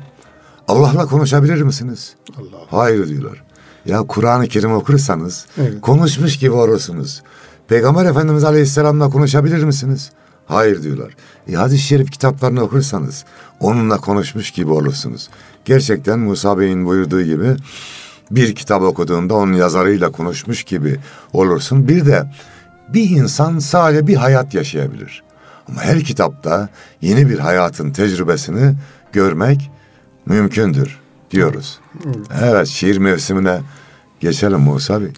[0.68, 2.14] Allah'la konuşabilir misiniz?
[2.36, 2.60] Allah.
[2.70, 3.42] Hayır diyorlar.
[3.86, 5.80] Ya Kur'an-ı Kerim okursanız Evet.
[5.80, 7.22] konuşmuş gibi olursunuz.
[7.68, 10.10] Peygamber Efendimiz Aleyhisselam'la konuşabilir misiniz?
[10.46, 11.16] Hayır diyorlar.
[11.48, 13.24] E hadis-i şerif kitaplarını okursanız
[13.60, 15.28] onunla konuşmuş gibi olursunuz.
[15.64, 17.56] Gerçekten Musa Bey'in buyurduğu gibi
[18.30, 21.00] bir kitap okuduğunda onun yazarıyla konuşmuş gibi
[21.32, 21.88] olursun.
[21.88, 22.30] Bir de
[22.88, 25.22] bir insan sadece bir hayat yaşayabilir.
[25.68, 26.68] Ama her kitapta
[27.00, 28.74] yeni bir hayatın tecrübesini
[29.12, 29.70] görmek
[30.26, 30.98] mümkündür
[31.30, 31.80] diyoruz.
[32.42, 33.60] Evet şiir mevsimine
[34.20, 35.12] geçelim Musa Bey.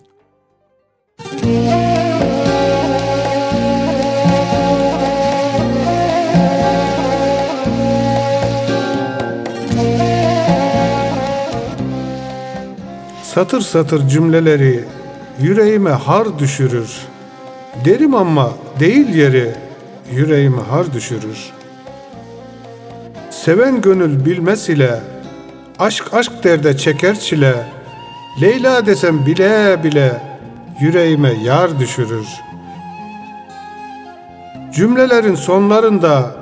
[13.34, 14.84] Satır satır cümleleri
[15.40, 16.98] yüreğime har düşürür.
[17.84, 19.54] Derim ama değil yeri
[20.12, 21.50] yüreğime har düşürür.
[23.30, 25.00] Seven gönül bilmez ile
[25.78, 27.54] aşk aşk derde çeker çile.
[28.40, 30.22] Leyla desem bile bile
[30.80, 32.26] yüreğime yar düşürür.
[34.74, 36.34] Cümlelerin sonlarında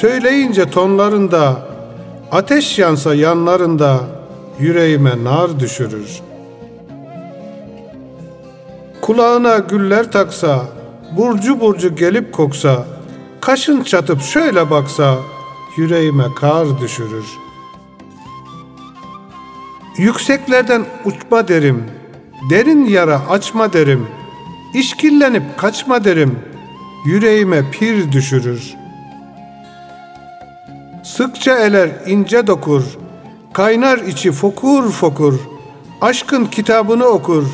[0.00, 1.56] söyleyince tonlarında
[2.30, 4.21] ateş yansa yanlarında
[4.58, 6.20] yüreğime nar düşürür.
[9.00, 10.66] Kulağına güller taksa,
[11.16, 12.86] burcu burcu gelip koksa,
[13.40, 15.16] kaşın çatıp şöyle baksa,
[15.76, 17.24] yüreğime kar düşürür.
[19.98, 21.84] Yükseklerden uçma derim,
[22.50, 24.06] derin yara açma derim,
[24.74, 26.38] işkillenip kaçma derim,
[27.06, 28.74] yüreğime pir düşürür.
[31.04, 32.82] Sıkça eler ince dokur,
[33.52, 35.34] kaynar içi fokur fokur,
[36.00, 37.44] aşkın kitabını okur,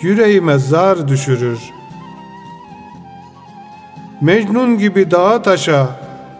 [0.00, 1.58] yüreğime zar düşürür.
[4.20, 5.86] Mecnun gibi dağa taşa,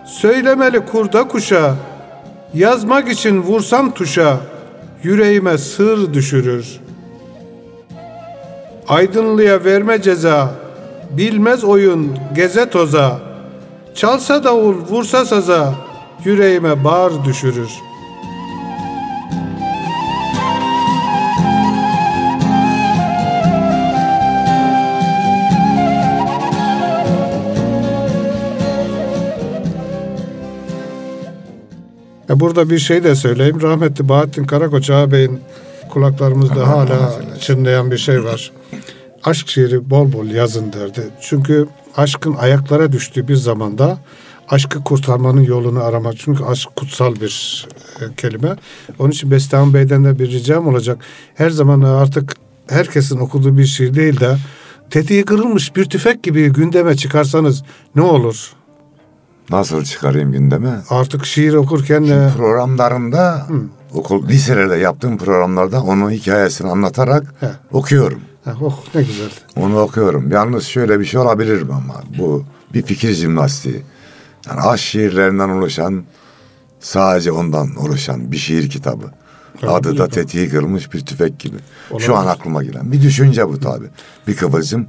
[0.06, 1.74] söylemeli kurda kuşa,
[2.54, 4.36] yazmak için vursam tuşa,
[5.02, 6.80] yüreğime sır düşürür.
[8.88, 10.54] Aydınlığa verme ceza,
[11.10, 13.18] bilmez oyun geze toza,
[13.94, 15.74] çalsa davul vursa saza,
[16.24, 17.70] yüreğime bar düşürür.
[32.34, 33.62] Ya burada bir şey de söyleyeyim.
[33.62, 35.40] Rahmetli Bahattin Karakoç ağabeyin
[35.90, 37.40] kulaklarımızda Allah hala eylesin.
[37.40, 38.52] çınlayan bir şey var.
[39.24, 41.00] Aşk şiiri bol bol yazın derdi.
[41.20, 41.66] Çünkü
[41.96, 43.98] aşkın ayaklara düştüğü bir zamanda
[44.48, 46.14] aşkı kurtarmanın yolunu aramak.
[46.18, 47.66] Çünkü aşk kutsal bir
[48.00, 48.56] e, kelime.
[48.98, 50.98] Onun için Bestami Bey'den de bir ricam olacak.
[51.34, 52.36] Her zaman artık
[52.68, 54.36] herkesin okuduğu bir şiir değil de
[54.90, 57.62] tetiği kırılmış bir tüfek gibi gündeme çıkarsanız
[57.94, 58.52] ne olur?
[59.50, 60.80] Nasıl çıkarayım gündeme?
[60.90, 63.46] Artık şiir okurken e, Programlarında
[63.94, 67.50] okul liselerde yaptığım programlarda onun hikayesini anlatarak He.
[67.72, 68.20] okuyorum.
[68.44, 69.30] Ha, oh ne güzel.
[69.56, 70.30] Onu okuyorum.
[70.30, 72.44] Yalnız şöyle bir şey olabilir mi ama bu
[72.74, 73.82] bir fikir jimnastiği.
[74.48, 76.04] Yani aşk şiirlerinden oluşan
[76.80, 79.10] sadece ondan oluşan bir şiir kitabı.
[79.66, 81.56] Adı da tetiği kırılmış bir tüfek gibi.
[81.88, 82.08] Şu Olabilir.
[82.10, 83.84] an aklıma gelen bir düşünce bu tabi.
[84.28, 84.86] Bir kıvılcım.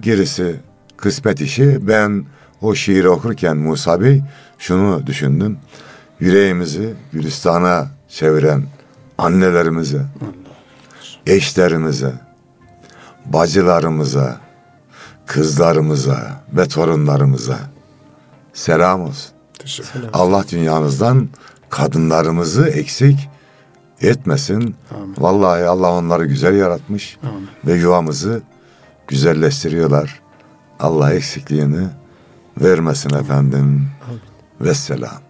[0.00, 0.56] Gerisi
[0.96, 1.78] kısmet işi.
[1.88, 2.24] Ben
[2.62, 4.22] o şiiri okurken Musa Bey
[4.58, 5.58] şunu düşündüm.
[6.20, 8.62] Yüreğimizi Gülistan'a çeviren
[9.18, 10.06] annelerimize,
[11.26, 12.12] eşlerimize,
[13.26, 14.40] bacılarımıza,
[15.26, 17.58] kızlarımıza ve torunlarımıza
[18.52, 19.32] selam olsun.
[19.58, 20.00] Teşekkür.
[20.12, 21.28] Allah dünyanızdan
[21.70, 23.28] kadınlarımızı eksik
[24.00, 24.76] etmesin.
[24.94, 25.14] Amin.
[25.18, 27.48] Vallahi Allah onları güzel yaratmış Amin.
[27.66, 28.42] ve yuvamızı
[29.08, 30.20] güzelleştiriyorlar.
[30.80, 31.88] Allah eksikliğini
[32.60, 33.90] vermesin efendim.
[34.60, 35.27] Vesselam.